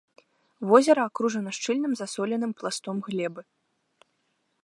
Возера 0.69 1.01
акружана 1.09 1.51
шчыльным 1.57 1.93
засоленым 1.99 2.51
пластом 2.59 2.95
глебы. 3.05 3.41